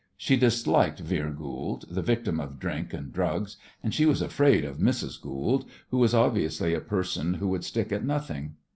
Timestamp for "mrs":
4.79-5.21